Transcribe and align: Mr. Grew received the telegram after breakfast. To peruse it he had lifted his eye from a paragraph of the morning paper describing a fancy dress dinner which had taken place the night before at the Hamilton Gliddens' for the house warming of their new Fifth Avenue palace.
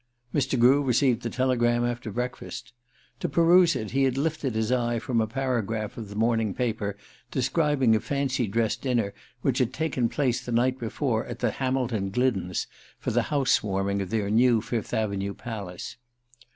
Mr. 0.33 0.59
Grew 0.59 0.81
received 0.81 1.21
the 1.21 1.29
telegram 1.29 1.85
after 1.85 2.09
breakfast. 2.09 2.73
To 3.19 3.29
peruse 3.29 3.75
it 3.75 3.91
he 3.91 4.01
had 4.05 4.17
lifted 4.17 4.55
his 4.55 4.71
eye 4.71 4.97
from 4.97 5.21
a 5.21 5.27
paragraph 5.27 5.95
of 5.95 6.09
the 6.09 6.15
morning 6.15 6.55
paper 6.55 6.97
describing 7.29 7.95
a 7.95 7.99
fancy 7.99 8.47
dress 8.47 8.75
dinner 8.75 9.13
which 9.43 9.59
had 9.59 9.73
taken 9.73 10.09
place 10.09 10.43
the 10.43 10.51
night 10.51 10.79
before 10.79 11.27
at 11.27 11.37
the 11.37 11.51
Hamilton 11.51 12.09
Gliddens' 12.09 12.65
for 12.97 13.11
the 13.11 13.21
house 13.29 13.61
warming 13.61 14.01
of 14.01 14.09
their 14.09 14.31
new 14.31 14.59
Fifth 14.59 14.91
Avenue 14.91 15.35
palace. 15.35 15.97